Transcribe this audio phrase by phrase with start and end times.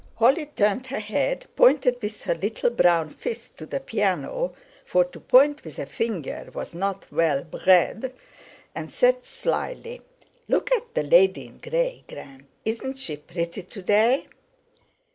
[0.15, 5.63] Holly turned her head, pointed with her little brown fist to the piano—for to point
[5.63, 10.01] with a finger was not "well brrred"—and said slyly:
[10.47, 14.27] "Look at the 'lady in grey,' Gran; isn't she pretty to day?"